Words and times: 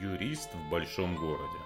Юрист 0.00 0.50
в 0.54 0.70
большом 0.70 1.16
городе. 1.16 1.58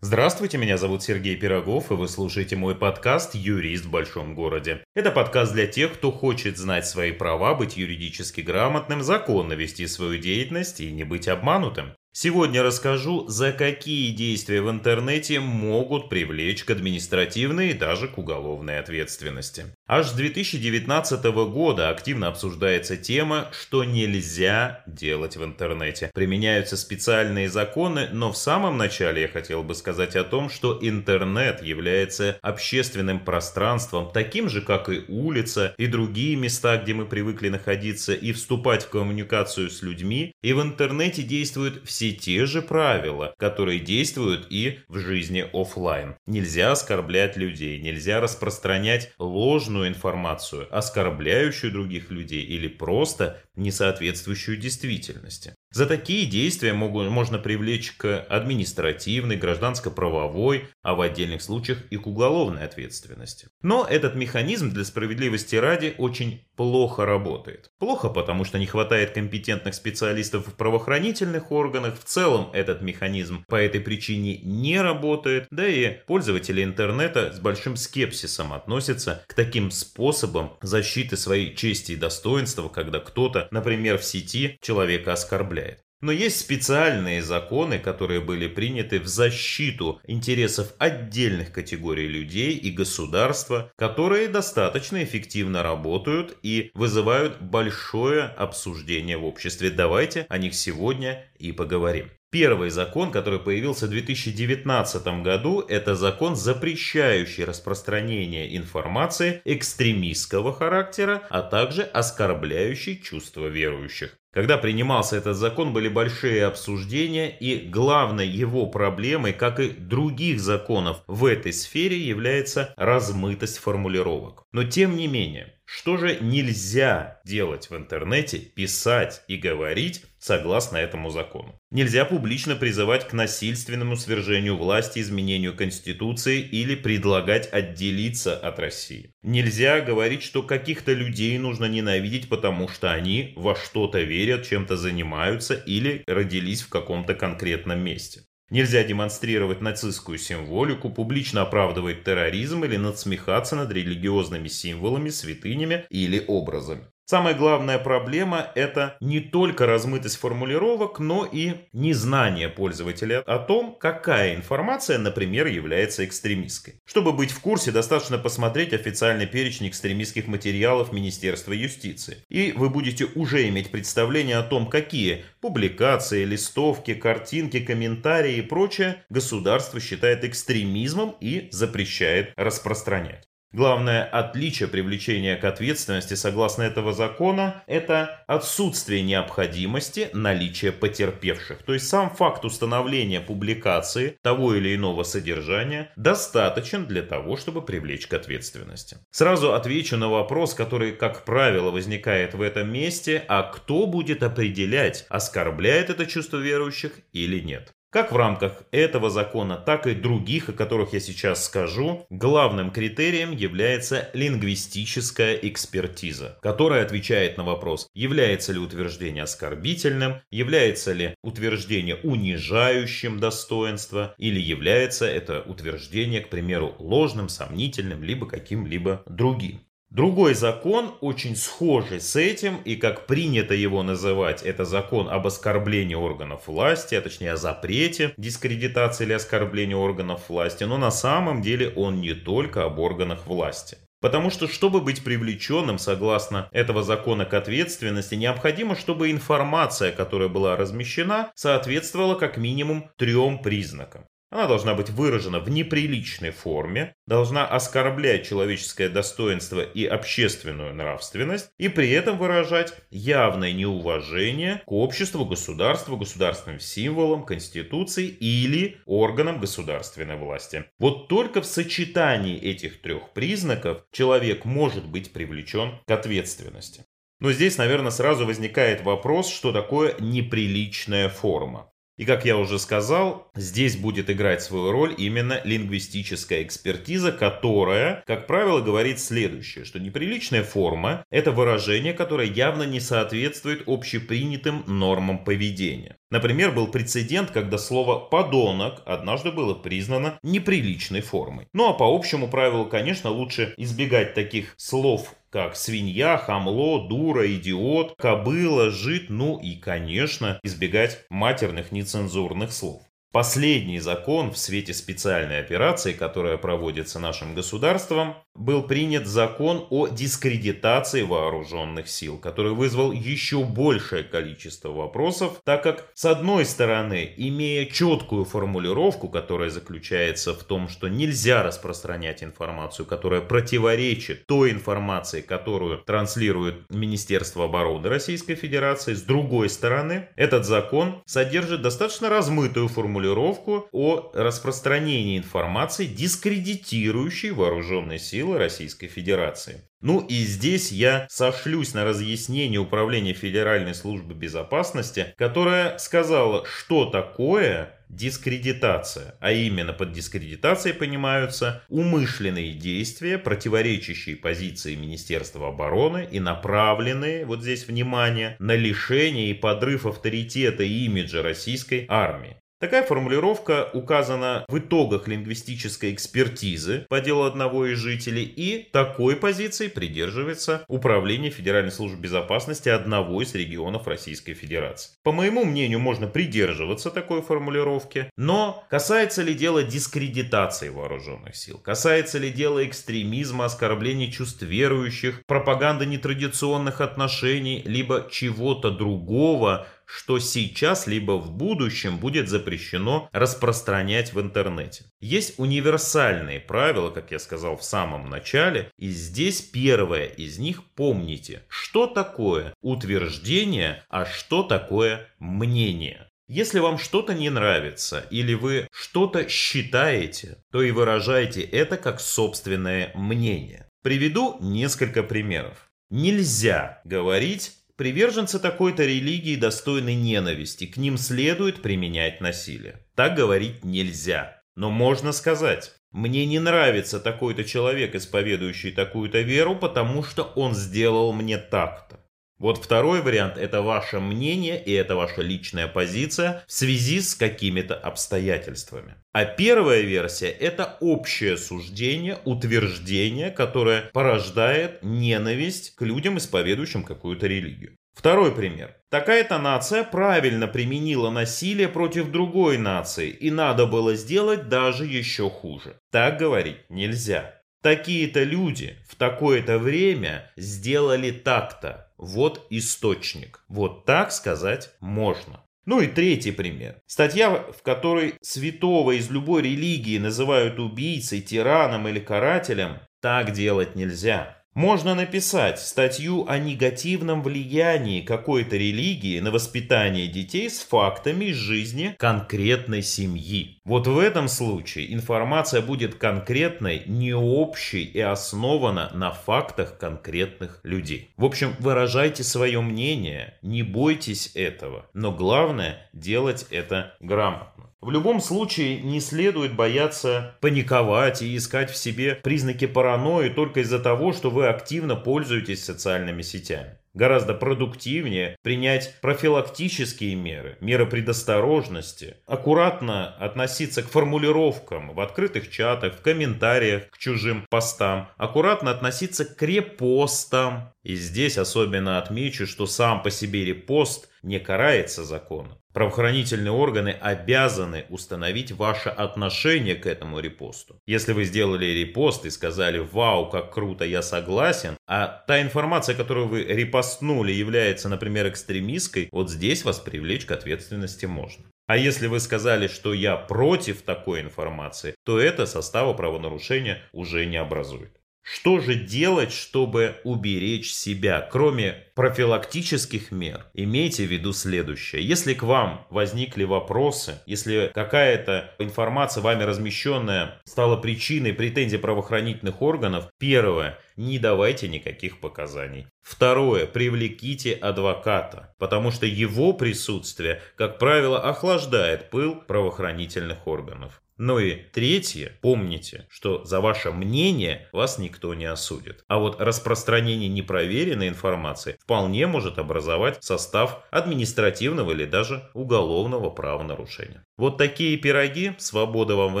Здравствуйте, 0.00 0.56
меня 0.56 0.78
зовут 0.78 1.02
Сергей 1.02 1.36
Пирогов, 1.36 1.90
и 1.90 1.94
вы 1.94 2.08
слушаете 2.08 2.56
мой 2.56 2.74
подкаст 2.74 3.34
«Юрист 3.34 3.84
в 3.84 3.90
большом 3.90 4.34
городе». 4.34 4.82
Это 4.94 5.10
подкаст 5.10 5.52
для 5.52 5.66
тех, 5.66 5.92
кто 5.92 6.10
хочет 6.10 6.56
знать 6.56 6.86
свои 6.86 7.12
права, 7.12 7.54
быть 7.54 7.76
юридически 7.76 8.40
грамотным, 8.40 9.02
законно 9.02 9.52
вести 9.52 9.86
свою 9.86 10.18
деятельность 10.18 10.80
и 10.80 10.90
не 10.90 11.04
быть 11.04 11.28
обманутым. 11.28 11.92
Сегодня 12.12 12.64
расскажу, 12.64 13.28
за 13.28 13.52
какие 13.52 14.10
действия 14.10 14.62
в 14.62 14.68
интернете 14.68 15.38
могут 15.38 16.08
привлечь 16.08 16.64
к 16.64 16.70
административной 16.70 17.70
и 17.70 17.74
даже 17.74 18.08
к 18.08 18.18
уголовной 18.18 18.80
ответственности. 18.80 19.66
Аж 19.86 20.08
с 20.08 20.12
2019 20.14 21.24
года 21.52 21.88
активно 21.88 22.26
обсуждается 22.26 22.96
тема, 22.96 23.48
что 23.52 23.84
нельзя 23.84 24.82
делать 24.88 25.36
в 25.36 25.44
интернете. 25.44 26.10
Применяются 26.12 26.76
специальные 26.76 27.48
законы, 27.48 28.08
но 28.12 28.32
в 28.32 28.36
самом 28.36 28.76
начале 28.76 29.22
я 29.22 29.28
хотел 29.28 29.62
бы 29.62 29.76
сказать 29.76 30.16
о 30.16 30.24
том, 30.24 30.50
что 30.50 30.78
интернет 30.82 31.62
является 31.62 32.40
общественным 32.42 33.20
пространством, 33.20 34.10
таким 34.12 34.48
же, 34.48 34.62
как 34.62 34.88
и 34.88 35.04
улица 35.06 35.74
и 35.78 35.86
другие 35.86 36.34
места, 36.34 36.76
где 36.76 36.92
мы 36.92 37.06
привыкли 37.06 37.50
находиться 37.50 38.14
и 38.14 38.32
вступать 38.32 38.82
в 38.84 38.90
коммуникацию 38.90 39.70
с 39.70 39.82
людьми. 39.82 40.32
И 40.42 40.52
в 40.52 40.60
интернете 40.60 41.22
действуют 41.22 41.82
все 41.84 41.99
все 42.00 42.12
те 42.12 42.46
же 42.46 42.62
правила, 42.62 43.34
которые 43.36 43.78
действуют 43.78 44.46
и 44.48 44.78
в 44.88 44.98
жизни 44.98 45.44
офлайн. 45.52 46.16
Нельзя 46.26 46.72
оскорблять 46.72 47.36
людей, 47.36 47.78
нельзя 47.78 48.22
распространять 48.22 49.12
ложную 49.18 49.86
информацию, 49.88 50.66
оскорбляющую 50.74 51.70
других 51.70 52.10
людей 52.10 52.42
или 52.42 52.68
просто 52.68 53.42
не 53.54 53.70
соответствующую 53.70 54.56
действительности. 54.56 55.54
За 55.72 55.86
такие 55.86 56.26
действия 56.26 56.72
могут, 56.72 57.10
можно 57.10 57.38
привлечь 57.38 57.92
к 57.92 58.20
административной, 58.22 59.36
гражданско-правовой, 59.36 60.68
а 60.82 60.94
в 60.94 61.00
отдельных 61.00 61.42
случаях 61.42 61.78
и 61.90 61.96
к 61.96 62.06
уголовной 62.08 62.64
ответственности. 62.64 63.48
Но 63.62 63.86
этот 63.88 64.16
механизм 64.16 64.70
для 64.70 64.84
справедливости 64.84 65.54
ради 65.54 65.94
очень 65.98 66.44
плохо 66.56 67.06
работает. 67.06 67.70
Плохо, 67.78 68.08
потому 68.08 68.44
что 68.44 68.58
не 68.58 68.66
хватает 68.66 69.12
компетентных 69.12 69.74
специалистов 69.74 70.48
в 70.48 70.54
правоохранительных 70.54 71.52
органах. 71.52 71.89
В 71.98 72.04
целом 72.04 72.50
этот 72.52 72.82
механизм 72.82 73.44
по 73.46 73.56
этой 73.56 73.80
причине 73.80 74.38
не 74.38 74.80
работает. 74.80 75.46
Да 75.50 75.66
и 75.66 75.98
пользователи 76.06 76.62
интернета 76.62 77.32
с 77.32 77.40
большим 77.40 77.76
скепсисом 77.76 78.52
относятся 78.52 79.24
к 79.26 79.34
таким 79.34 79.70
способам 79.70 80.56
защиты 80.62 81.16
своей 81.16 81.54
чести 81.54 81.92
и 81.92 81.96
достоинства, 81.96 82.68
когда 82.68 83.00
кто-то, 83.00 83.48
например, 83.50 83.98
в 83.98 84.04
сети 84.04 84.58
человека 84.60 85.12
оскорбляет. 85.12 85.80
Но 86.00 86.12
есть 86.12 86.40
специальные 86.40 87.22
законы, 87.22 87.78
которые 87.78 88.20
были 88.20 88.48
приняты 88.48 89.00
в 89.00 89.06
защиту 89.06 90.00
интересов 90.06 90.72
отдельных 90.78 91.52
категорий 91.52 92.06
людей 92.06 92.54
и 92.54 92.70
государства, 92.70 93.70
которые 93.76 94.28
достаточно 94.28 95.04
эффективно 95.04 95.62
работают 95.62 96.38
и 96.42 96.70
вызывают 96.74 97.42
большое 97.42 98.22
обсуждение 98.22 99.18
в 99.18 99.26
обществе. 99.26 99.70
Давайте 99.70 100.24
о 100.30 100.38
них 100.38 100.54
сегодня 100.54 101.26
и 101.38 101.52
поговорим. 101.52 102.10
Первый 102.30 102.70
закон, 102.70 103.10
который 103.10 103.40
появился 103.40 103.86
в 103.86 103.90
2019 103.90 105.22
году, 105.24 105.64
это 105.68 105.96
закон, 105.96 106.36
запрещающий 106.36 107.42
распространение 107.42 108.56
информации 108.56 109.42
экстремистского 109.44 110.52
характера, 110.52 111.24
а 111.28 111.42
также 111.42 111.82
оскорбляющий 111.82 113.02
чувства 113.02 113.48
верующих. 113.48 114.19
Когда 114.32 114.58
принимался 114.58 115.16
этот 115.16 115.36
закон, 115.36 115.72
были 115.72 115.88
большие 115.88 116.44
обсуждения, 116.44 117.28
и 117.30 117.68
главной 117.68 118.28
его 118.28 118.66
проблемой, 118.66 119.32
как 119.32 119.58
и 119.58 119.70
других 119.70 120.40
законов 120.40 121.02
в 121.08 121.24
этой 121.24 121.52
сфере, 121.52 121.98
является 121.98 122.72
размытость 122.76 123.58
формулировок. 123.58 124.44
Но 124.52 124.62
тем 124.62 124.96
не 124.96 125.08
менее, 125.08 125.59
что 125.72 125.96
же 125.96 126.18
нельзя 126.20 127.20
делать 127.24 127.70
в 127.70 127.76
интернете, 127.76 128.38
писать 128.38 129.22
и 129.28 129.36
говорить 129.36 130.02
согласно 130.18 130.78
этому 130.78 131.10
закону? 131.10 131.60
Нельзя 131.70 132.04
публично 132.04 132.56
призывать 132.56 133.06
к 133.06 133.12
насильственному 133.12 133.94
свержению 133.94 134.56
власти, 134.56 134.98
изменению 134.98 135.54
Конституции 135.54 136.40
или 136.40 136.74
предлагать 136.74 137.48
отделиться 137.52 138.36
от 138.36 138.58
России. 138.58 139.12
Нельзя 139.22 139.80
говорить, 139.80 140.24
что 140.24 140.42
каких-то 140.42 140.92
людей 140.92 141.38
нужно 141.38 141.66
ненавидеть, 141.66 142.28
потому 142.28 142.66
что 142.66 142.90
они 142.90 143.32
во 143.36 143.54
что-то 143.54 144.00
верят, 144.00 144.48
чем-то 144.48 144.76
занимаются 144.76 145.54
или 145.54 146.02
родились 146.08 146.62
в 146.62 146.68
каком-то 146.68 147.14
конкретном 147.14 147.78
месте. 147.78 148.22
Нельзя 148.50 148.82
демонстрировать 148.82 149.60
нацистскую 149.60 150.18
символику, 150.18 150.90
публично 150.90 151.42
оправдывать 151.42 152.02
терроризм 152.02 152.64
или 152.64 152.76
надсмехаться 152.76 153.54
над 153.54 153.70
религиозными 153.70 154.48
символами, 154.48 155.08
святынями 155.10 155.86
или 155.88 156.24
образами. 156.26 156.82
Самая 157.10 157.34
главная 157.34 157.80
проблема– 157.80 158.52
это 158.54 158.96
не 159.00 159.18
только 159.18 159.66
размытость 159.66 160.18
формулировок, 160.18 161.00
но 161.00 161.24
и 161.24 161.54
незнание 161.72 162.48
пользователя 162.48 163.24
о 163.26 163.40
том, 163.40 163.76
какая 163.80 164.36
информация, 164.36 164.96
например, 164.96 165.48
является 165.48 166.04
экстремистской. 166.04 166.74
Чтобы 166.84 167.12
быть 167.12 167.32
в 167.32 167.40
курсе, 167.40 167.72
достаточно 167.72 168.16
посмотреть 168.16 168.72
официальный 168.72 169.26
перечень 169.26 169.66
экстремистских 169.66 170.28
материалов 170.28 170.92
Министерства 170.92 171.52
юстиции. 171.52 172.18
И 172.28 172.52
вы 172.52 172.70
будете 172.70 173.06
уже 173.16 173.48
иметь 173.48 173.72
представление 173.72 174.36
о 174.36 174.44
том, 174.44 174.68
какие 174.68 175.24
публикации, 175.40 176.24
листовки, 176.24 176.94
картинки, 176.94 177.58
комментарии 177.58 178.36
и 178.36 178.42
прочее 178.42 179.02
государство 179.10 179.80
считает 179.80 180.22
экстремизмом 180.22 181.16
и 181.20 181.48
запрещает 181.50 182.32
распространять. 182.36 183.29
Главное 183.52 184.04
отличие 184.04 184.68
привлечения 184.68 185.36
к 185.36 185.44
ответственности 185.44 186.14
согласно 186.14 186.62
этого 186.62 186.92
закона– 186.92 187.64
это 187.66 188.22
отсутствие 188.28 189.02
необходимости 189.02 190.08
наличия 190.12 190.70
потерпевших. 190.70 191.64
То 191.64 191.74
есть 191.74 191.88
сам 191.88 192.10
факт 192.10 192.44
установления 192.44 193.20
публикации 193.20 194.16
того 194.22 194.54
или 194.54 194.76
иного 194.76 195.02
содержания 195.02 195.92
достаточен 195.96 196.86
для 196.86 197.02
того, 197.02 197.36
чтобы 197.36 197.62
привлечь 197.62 198.06
к 198.06 198.14
ответственности. 198.14 198.98
Сразу 199.10 199.52
отвечу 199.52 199.96
на 199.96 200.08
вопрос, 200.08 200.54
который, 200.54 200.92
как 200.92 201.24
правило, 201.24 201.72
возникает 201.72 202.34
в 202.34 202.42
этом 202.42 202.72
месте, 202.72 203.24
а 203.26 203.42
кто 203.42 203.86
будет 203.86 204.22
определять, 204.22 205.06
оскорбляет 205.08 205.90
это 205.90 206.06
чувство 206.06 206.36
верующих 206.36 206.92
или 207.12 207.40
нет. 207.40 207.74
Как 207.90 208.12
в 208.12 208.16
рамках 208.16 208.62
этого 208.70 209.10
закона, 209.10 209.56
так 209.56 209.88
и 209.88 209.96
других, 209.96 210.48
о 210.48 210.52
которых 210.52 210.92
я 210.92 211.00
сейчас 211.00 211.44
скажу, 211.44 212.06
главным 212.08 212.70
критерием 212.70 213.32
является 213.32 214.10
лингвистическая 214.12 215.34
экспертиза, 215.34 216.38
которая 216.40 216.84
отвечает 216.84 217.36
на 217.36 217.42
вопрос, 217.42 217.88
является 217.92 218.52
ли 218.52 218.60
утверждение 218.60 219.24
оскорбительным, 219.24 220.22
является 220.30 220.92
ли 220.92 221.16
утверждение 221.24 221.96
унижающим 221.96 223.18
достоинство, 223.18 224.14
или 224.18 224.38
является 224.38 225.06
это 225.06 225.42
утверждение, 225.42 226.20
к 226.20 226.30
примеру, 226.30 226.76
ложным, 226.78 227.28
сомнительным, 227.28 228.04
либо 228.04 228.28
каким-либо 228.28 229.02
другим. 229.06 229.62
Другой 229.90 230.34
закон, 230.34 230.94
очень 231.00 231.34
схожий 231.34 232.00
с 232.00 232.14
этим, 232.14 232.58
и 232.64 232.76
как 232.76 233.06
принято 233.06 233.54
его 233.54 233.82
называть, 233.82 234.44
это 234.44 234.64
закон 234.64 235.08
об 235.08 235.26
оскорблении 235.26 235.96
органов 235.96 236.46
власти, 236.46 236.94
а 236.94 237.00
точнее 237.00 237.32
о 237.32 237.36
запрете 237.36 238.14
дискредитации 238.16 239.02
или 239.02 239.14
оскорбления 239.14 239.76
органов 239.76 240.28
власти, 240.28 240.62
но 240.62 240.78
на 240.78 240.92
самом 240.92 241.42
деле 241.42 241.70
он 241.70 242.00
не 242.00 242.14
только 242.14 242.62
об 242.64 242.78
органах 242.78 243.26
власти. 243.26 243.78
Потому 244.00 244.30
что, 244.30 244.46
чтобы 244.46 244.80
быть 244.80 245.02
привлеченным, 245.02 245.76
согласно 245.78 246.48
этого 246.52 246.84
закона 246.84 247.24
к 247.24 247.34
ответственности, 247.34 248.14
необходимо, 248.14 248.76
чтобы 248.76 249.10
информация, 249.10 249.90
которая 249.90 250.28
была 250.28 250.56
размещена, 250.56 251.32
соответствовала 251.34 252.14
как 252.14 252.36
минимум 252.36 252.90
трем 252.96 253.40
признакам. 253.40 254.04
Она 254.30 254.46
должна 254.46 254.74
быть 254.74 254.90
выражена 254.90 255.40
в 255.40 255.50
неприличной 255.50 256.30
форме, 256.30 256.94
должна 257.06 257.44
оскорблять 257.46 258.28
человеческое 258.28 258.88
достоинство 258.88 259.60
и 259.60 259.84
общественную 259.84 260.72
нравственность, 260.72 261.50
и 261.58 261.68
при 261.68 261.90
этом 261.90 262.16
выражать 262.16 262.72
явное 262.90 263.52
неуважение 263.52 264.62
к 264.66 264.72
обществу, 264.72 265.24
государству, 265.24 265.96
государственным 265.96 266.60
символам, 266.60 267.24
конституции 267.24 268.06
или 268.06 268.78
органам 268.86 269.40
государственной 269.40 270.16
власти. 270.16 270.64
Вот 270.78 271.08
только 271.08 271.40
в 271.40 271.46
сочетании 271.46 272.38
этих 272.40 272.82
трех 272.82 273.12
признаков 273.12 273.84
человек 273.90 274.44
может 274.44 274.86
быть 274.86 275.12
привлечен 275.12 275.80
к 275.88 275.90
ответственности. 275.90 276.84
Но 277.18 277.32
здесь, 277.32 277.58
наверное, 277.58 277.90
сразу 277.90 278.24
возникает 278.24 278.82
вопрос, 278.82 279.28
что 279.28 279.52
такое 279.52 279.94
неприличная 279.98 281.08
форма. 281.08 281.69
И 282.00 282.06
как 282.06 282.24
я 282.24 282.38
уже 282.38 282.58
сказал, 282.58 283.30
здесь 283.34 283.76
будет 283.76 284.08
играть 284.08 284.40
свою 284.40 284.72
роль 284.72 284.94
именно 284.96 285.42
лингвистическая 285.44 286.42
экспертиза, 286.42 287.12
которая, 287.12 288.02
как 288.06 288.26
правило, 288.26 288.62
говорит 288.62 288.98
следующее, 288.98 289.66
что 289.66 289.78
неприличная 289.78 290.42
форма– 290.42 291.04
это 291.10 291.30
выражение, 291.30 291.92
которое 291.92 292.26
явно 292.26 292.62
не 292.62 292.80
соответствует 292.80 293.64
общепринятым 293.66 294.64
нормам 294.66 295.26
поведения. 295.26 295.98
Например, 296.10 296.50
был 296.50 296.66
прецедент, 296.66 297.30
когда 297.30 297.56
слово 297.56 297.98
«подонок» 297.98 298.82
однажды 298.84 299.30
было 299.30 299.54
признано 299.54 300.18
неприличной 300.24 301.02
формой. 301.02 301.46
Ну 301.52 301.68
а 301.68 301.72
по 301.72 301.94
общему 301.94 302.28
правилу, 302.28 302.66
конечно, 302.66 303.10
лучше 303.10 303.54
избегать 303.56 304.14
таких 304.14 304.54
слов 304.56 305.14
как 305.30 305.54
свинья, 305.54 306.18
хамло, 306.18 306.88
дура, 306.88 307.32
идиот, 307.32 307.94
кобыла, 307.96 308.70
жид, 308.70 309.10
ну 309.10 309.38
и, 309.38 309.54
конечно, 309.54 310.40
избегать 310.42 311.04
матерных 311.08 311.70
нецензурных 311.70 312.52
слов. 312.52 312.82
Последний 313.12 313.80
закон 313.80 314.30
в 314.30 314.38
свете 314.38 314.72
специальной 314.72 315.40
операции, 315.40 315.92
которая 315.92 316.36
проводится 316.36 317.00
нашим 317.00 317.34
государством, 317.34 318.14
был 318.36 318.62
принят 318.62 319.08
закон 319.08 319.66
о 319.70 319.88
дискредитации 319.88 321.02
вооруженных 321.02 321.88
сил, 321.88 322.18
который 322.18 322.52
вызвал 322.52 322.92
еще 322.92 323.42
большее 323.42 324.04
количество 324.04 324.68
вопросов, 324.68 325.40
так 325.44 325.64
как, 325.64 325.90
с 325.94 326.04
одной 326.04 326.44
стороны, 326.44 327.12
имея 327.16 327.66
четкую 327.66 328.24
формулировку, 328.24 329.08
которая 329.08 329.50
заключается 329.50 330.32
в 330.32 330.44
том, 330.44 330.68
что 330.68 330.86
нельзя 330.86 331.42
распространять 331.42 332.22
информацию, 332.22 332.86
которая 332.86 333.22
противоречит 333.22 334.24
той 334.28 334.52
информации, 334.52 335.20
которую 335.20 335.78
транслирует 335.78 336.64
Министерство 336.70 337.46
обороны 337.46 337.88
Российской 337.88 338.36
Федерации, 338.36 338.94
с 338.94 339.02
другой 339.02 339.50
стороны, 339.50 340.08
этот 340.14 340.46
закон 340.46 341.02
содержит 341.06 341.60
достаточно 341.62 342.08
размытую 342.08 342.68
формулировку 342.68 342.99
формулировку 343.00 343.68
о 343.72 344.10
распространении 344.14 345.18
информации, 345.18 345.86
дискредитирующей 345.86 347.30
вооруженные 347.30 347.98
силы 347.98 348.38
Российской 348.38 348.88
Федерации. 348.88 349.64
Ну 349.80 350.00
и 350.00 350.14
здесь 350.24 350.70
я 350.72 351.06
сошлюсь 351.08 351.72
на 351.72 351.84
разъяснение 351.84 352.60
Управления 352.60 353.14
Федеральной 353.14 353.74
службы 353.74 354.12
безопасности, 354.12 355.14
которое 355.16 355.78
сказала, 355.78 356.44
что 356.46 356.84
такое 356.84 357.74
дискредитация. 357.88 359.16
А 359.20 359.32
именно 359.32 359.72
под 359.72 359.92
дискредитацией 359.92 360.74
понимаются 360.74 361.62
умышленные 361.68 362.52
действия, 362.52 363.18
противоречащие 363.18 364.16
позиции 364.16 364.74
Министерства 364.76 365.48
обороны 365.48 366.06
и 366.10 366.20
направленные, 366.20 367.24
вот 367.24 367.42
здесь 367.42 367.66
внимание, 367.66 368.36
на 368.38 368.54
лишение 368.54 369.30
и 369.30 369.34
подрыв 369.34 369.86
авторитета 369.86 370.62
и 370.62 370.84
имиджа 370.84 371.22
российской 371.22 371.86
армии. 371.88 372.36
Такая 372.60 372.82
формулировка 372.82 373.70
указана 373.72 374.44
в 374.46 374.58
итогах 374.58 375.08
лингвистической 375.08 375.94
экспертизы 375.94 376.84
по 376.90 377.00
делу 377.00 377.22
одного 377.22 377.64
из 377.64 377.78
жителей, 377.78 378.24
и 378.24 378.68
такой 378.70 379.16
позиции 379.16 379.68
придерживается 379.68 380.66
Управление 380.68 381.30
Федеральной 381.30 381.72
службы 381.72 382.02
безопасности 382.02 382.68
одного 382.68 383.22
из 383.22 383.34
регионов 383.34 383.86
Российской 383.86 384.34
Федерации. 384.34 384.90
По 385.02 385.10
моему 385.10 385.46
мнению, 385.46 385.78
можно 385.78 386.06
придерживаться 386.06 386.90
такой 386.90 387.22
формулировки, 387.22 388.10
но 388.18 388.62
касается 388.68 389.22
ли 389.22 389.32
дело 389.32 389.62
дискредитации 389.62 390.68
вооруженных 390.68 391.36
сил, 391.36 391.56
касается 391.56 392.18
ли 392.18 392.28
дело 392.28 392.62
экстремизма, 392.66 393.46
оскорблений 393.46 394.12
чувств 394.12 394.42
верующих, 394.42 395.22
пропаганды 395.24 395.86
нетрадиционных 395.86 396.82
отношений, 396.82 397.62
либо 397.64 398.06
чего-то 398.10 398.70
другого, 398.70 399.66
что 399.92 400.18
сейчас 400.18 400.86
либо 400.86 401.12
в 401.12 401.32
будущем 401.32 401.98
будет 401.98 402.28
запрещено 402.28 403.08
распространять 403.12 404.12
в 404.12 404.20
интернете. 404.20 404.84
Есть 405.00 405.38
универсальные 405.38 406.40
правила, 406.40 406.90
как 406.90 407.10
я 407.10 407.18
сказал 407.18 407.56
в 407.56 407.64
самом 407.64 408.08
начале, 408.08 408.70
и 408.78 408.88
здесь 408.88 409.40
первое 409.40 410.06
из 410.06 410.38
них 410.38 410.62
помните, 410.74 411.42
что 411.48 411.86
такое 411.86 412.54
утверждение, 412.60 413.82
а 413.88 414.04
что 414.04 414.42
такое 414.42 415.08
мнение. 415.18 416.06
Если 416.28 416.60
вам 416.60 416.78
что-то 416.78 417.12
не 417.12 417.28
нравится 417.28 418.06
или 418.10 418.34
вы 418.34 418.68
что-то 418.70 419.28
считаете, 419.28 420.38
то 420.52 420.62
и 420.62 420.70
выражайте 420.70 421.42
это 421.42 421.76
как 421.76 422.00
собственное 422.00 422.92
мнение. 422.94 423.66
Приведу 423.82 424.36
несколько 424.40 425.02
примеров. 425.02 425.70
Нельзя 425.90 426.80
говорить 426.84 427.56
Приверженцы 427.80 428.38
такой-то 428.38 428.84
религии 428.84 429.36
достойны 429.36 429.94
ненависти, 429.94 430.66
к 430.66 430.76
ним 430.76 430.98
следует 430.98 431.62
применять 431.62 432.20
насилие. 432.20 432.86
Так 432.94 433.14
говорить 433.14 433.64
нельзя. 433.64 434.42
Но 434.54 434.68
можно 434.68 435.12
сказать, 435.12 435.72
мне 435.90 436.26
не 436.26 436.40
нравится 436.40 437.00
такой-то 437.00 437.42
человек, 437.42 437.94
исповедующий 437.94 438.70
такую-то 438.70 439.22
веру, 439.22 439.56
потому 439.56 440.02
что 440.02 440.24
он 440.24 440.54
сделал 440.54 441.14
мне 441.14 441.38
так-то. 441.38 441.99
Вот 442.40 442.56
второй 442.56 443.02
вариант– 443.02 443.36
это 443.36 443.60
ваше 443.60 444.00
мнение 444.00 444.60
и 444.60 444.72
это 444.72 444.96
ваша 444.96 445.20
личная 445.20 445.68
позиция 445.68 446.42
в 446.46 446.52
связи 446.52 447.02
с 447.02 447.14
какими-то 447.14 447.74
обстоятельствами. 447.74 448.94
А 449.12 449.26
первая 449.26 449.82
версия– 449.82 450.28
это 450.40 450.78
общее 450.80 451.36
суждение, 451.36 452.16
утверждение, 452.24 453.30
которое 453.30 453.90
порождает 453.92 454.82
ненависть 454.82 455.74
к 455.76 455.82
людям, 455.82 456.16
исповедующим 456.16 456.82
какую-то 456.82 457.26
религию. 457.26 457.76
Второй 457.92 458.34
пример. 458.34 458.74
Такая-то 458.88 459.38
нация 459.38 459.84
правильно 459.84 460.48
применила 460.48 461.10
насилие 461.10 461.68
против 461.68 462.10
другой 462.10 462.56
нации, 462.56 463.10
и 463.10 463.30
надо 463.30 463.66
было 463.66 463.94
сделать 463.94 464.48
даже 464.48 464.86
еще 464.86 465.28
хуже. 465.28 465.76
Так 465.90 466.18
говорить 466.18 466.70
нельзя. 466.70 467.39
Такие-то 467.62 468.22
люди 468.22 468.78
в 468.88 468.96
такое-то 468.96 469.58
время 469.58 470.30
сделали 470.36 471.10
так-то. 471.10 471.92
Вот 471.98 472.46
источник. 472.48 473.44
Вот 473.48 473.84
так 473.84 474.12
сказать 474.12 474.70
можно. 474.80 475.44
Ну 475.66 475.80
и 475.80 475.86
третий 475.86 476.32
пример. 476.32 476.76
Статья, 476.86 477.30
в 477.30 477.62
которой 477.62 478.14
святого 478.22 478.92
из 478.92 479.10
любой 479.10 479.42
религии 479.42 479.98
называют 479.98 480.58
убийцей, 480.58 481.20
тираном 481.20 481.86
или 481.86 482.00
карателем, 482.00 482.78
так 483.00 483.32
делать 483.32 483.76
нельзя. 483.76 484.39
Можно 484.54 484.96
написать 484.96 485.60
статью 485.60 486.26
о 486.28 486.36
негативном 486.38 487.22
влиянии 487.22 488.00
какой-то 488.00 488.56
религии 488.56 489.20
на 489.20 489.30
воспитание 489.30 490.08
детей 490.08 490.50
с 490.50 490.60
фактами 490.60 491.26
из 491.26 491.36
жизни 491.36 491.94
конкретной 491.96 492.82
семьи. 492.82 493.60
Вот 493.64 493.86
в 493.86 493.96
этом 493.98 494.26
случае 494.26 494.92
информация 494.92 495.62
будет 495.62 495.94
конкретной, 495.94 496.82
не 496.86 497.14
общей 497.14 497.84
и 497.84 498.00
основана 498.00 498.90
на 498.92 499.12
фактах 499.12 499.78
конкретных 499.78 500.58
людей. 500.64 501.10
В 501.16 501.24
общем, 501.24 501.54
выражайте 501.60 502.24
свое 502.24 502.60
мнение, 502.60 503.34
не 503.42 503.62
бойтесь 503.62 504.32
этого, 504.34 504.86
но 504.94 505.12
главное 505.12 505.88
делать 505.92 506.46
это 506.50 506.96
грамотно. 506.98 507.59
В 507.80 507.90
любом 507.90 508.20
случае 508.20 508.82
не 508.82 509.00
следует 509.00 509.56
бояться 509.56 510.36
паниковать 510.42 511.22
и 511.22 511.34
искать 511.34 511.70
в 511.70 511.76
себе 511.76 512.14
признаки 512.14 512.66
паранойи 512.66 513.30
только 513.30 513.60
из-за 513.60 513.78
того, 513.78 514.12
что 514.12 514.28
вы 514.28 514.48
активно 514.48 514.96
пользуетесь 514.96 515.64
социальными 515.64 516.20
сетями. 516.20 516.76
Гораздо 516.92 517.34
продуктивнее 517.34 518.36
принять 518.42 519.00
профилактические 519.00 520.16
меры, 520.16 520.58
меры 520.60 520.86
предосторожности, 520.86 522.16
аккуратно 522.26 523.14
относиться 523.14 523.82
к 523.82 523.88
формулировкам 523.88 524.92
в 524.92 525.00
открытых 525.00 525.50
чатах, 525.50 525.94
в 525.94 526.02
комментариях 526.02 526.90
к 526.90 526.98
чужим 526.98 527.46
постам, 527.48 528.10
аккуратно 528.16 528.72
относиться 528.72 529.24
к 529.24 529.40
репостам. 529.40 530.72
И 530.82 530.96
здесь 530.96 531.38
особенно 531.38 531.98
отмечу, 531.98 532.46
что 532.46 532.66
сам 532.66 533.02
по 533.02 533.10
себе 533.10 533.44
репост 533.44 534.10
не 534.22 534.40
карается 534.40 535.04
законом. 535.04 535.59
Правоохранительные 535.72 536.50
органы 536.50 536.90
обязаны 536.90 537.86
установить 537.90 538.50
ваше 538.50 538.88
отношение 538.88 539.76
к 539.76 539.86
этому 539.86 540.18
репосту. 540.18 540.80
Если 540.86 541.12
вы 541.12 541.24
сделали 541.24 541.66
репост 541.66 542.26
и 542.26 542.30
сказали 542.30 542.78
«Вау, 542.78 543.30
как 543.30 543.52
круто, 543.52 543.84
я 543.84 544.02
согласен», 544.02 544.76
а 544.88 545.06
та 545.06 545.40
информация, 545.40 545.94
которую 545.94 546.26
вы 546.26 546.42
репостнули, 546.42 547.30
является, 547.30 547.88
например, 547.88 548.28
экстремистской, 548.28 549.08
вот 549.12 549.30
здесь 549.30 549.64
вас 549.64 549.78
привлечь 549.78 550.24
к 550.24 550.32
ответственности 550.32 551.06
можно. 551.06 551.44
А 551.68 551.76
если 551.76 552.08
вы 552.08 552.18
сказали, 552.18 552.66
что 552.66 552.92
я 552.92 553.16
против 553.16 553.82
такой 553.82 554.22
информации, 554.22 554.96
то 555.04 555.20
это 555.20 555.46
состава 555.46 555.92
правонарушения 555.92 556.82
уже 556.92 557.26
не 557.26 557.36
образует. 557.36 557.99
Что 558.32 558.60
же 558.60 558.76
делать, 558.76 559.32
чтобы 559.32 559.96
уберечь 560.04 560.72
себя, 560.72 561.20
кроме 561.20 561.88
профилактических 561.96 563.10
мер? 563.10 563.46
Имейте 563.54 564.06
в 564.06 564.12
виду 564.12 564.32
следующее. 564.32 565.02
Если 565.02 565.34
к 565.34 565.42
вам 565.42 565.84
возникли 565.90 566.44
вопросы, 566.44 567.20
если 567.26 567.72
какая-то 567.74 568.54
информация 568.60 569.22
вами 569.22 569.42
размещенная 569.42 570.40
стала 570.44 570.76
причиной 570.76 571.32
претензий 571.32 571.78
правоохранительных 571.78 572.62
органов, 572.62 573.08
первое, 573.18 573.80
не 573.96 574.20
давайте 574.20 574.68
никаких 574.68 575.18
показаний. 575.18 575.88
Второе, 576.00 576.66
привлеките 576.66 577.54
адвоката, 577.54 578.54
потому 578.58 578.92
что 578.92 579.06
его 579.06 579.54
присутствие, 579.54 580.40
как 580.54 580.78
правило, 580.78 581.20
охлаждает 581.20 582.10
пыл 582.10 582.36
правоохранительных 582.36 583.48
органов. 583.48 584.00
Ну 584.22 584.38
и 584.38 584.54
третье, 584.54 585.38
помните, 585.40 586.06
что 586.10 586.44
за 586.44 586.60
ваше 586.60 586.92
мнение 586.92 587.70
вас 587.72 587.96
никто 587.96 588.34
не 588.34 588.44
осудит. 588.44 589.02
А 589.08 589.18
вот 589.18 589.40
распространение 589.40 590.28
непроверенной 590.28 591.08
информации 591.08 591.78
вполне 591.80 592.26
может 592.26 592.58
образовать 592.58 593.24
состав 593.24 593.82
административного 593.90 594.90
или 594.90 595.06
даже 595.06 595.48
уголовного 595.54 596.28
правонарушения. 596.28 597.24
Вот 597.38 597.56
такие 597.56 597.96
пироги, 597.96 598.52
свобода 598.58 599.16
вам 599.16 599.32
в 599.32 599.40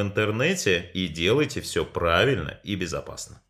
интернете 0.00 0.90
и 0.94 1.08
делайте 1.08 1.60
все 1.60 1.84
правильно 1.84 2.58
и 2.64 2.74
безопасно. 2.74 3.42